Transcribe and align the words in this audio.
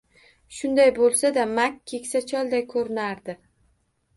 Shunday 0.59 0.91
bo`lsa-da, 0.95 1.45
Mak 1.59 1.77
keksa 1.93 2.23
cholday 2.33 2.67
ko`rinardi 2.73 3.37